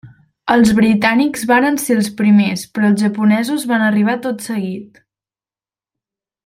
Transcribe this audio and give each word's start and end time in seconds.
Els 0.53 0.69
britànics 0.77 1.43
varen 1.51 1.77
ser 1.83 1.97
els 1.97 2.09
primers 2.21 2.63
però 2.77 2.91
els 2.93 3.05
japonesos 3.07 3.69
van 3.73 3.87
arribar 3.91 4.19
tot 4.27 4.43
seguit. 4.51 5.01